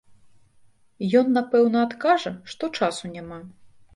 [1.19, 3.39] Ён, напэўна, адкажа, што часу няма.